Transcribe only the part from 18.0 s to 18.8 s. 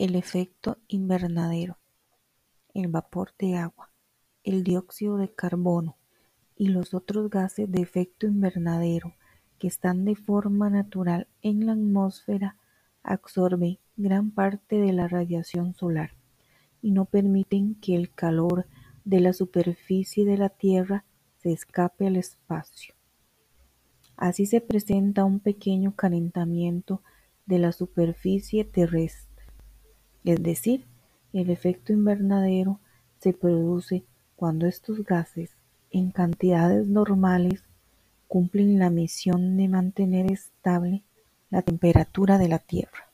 calor